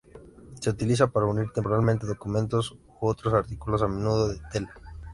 Se 0.59 0.71
utiliza 0.71 1.11
para 1.11 1.27
unir 1.27 1.51
temporalmente 1.51 2.07
documentos 2.07 2.71
u 2.99 3.05
otros 3.07 3.35
artículos, 3.35 3.83
a 3.83 3.87
menudo 3.87 4.29
de 4.29 4.41
tela. 4.51 4.73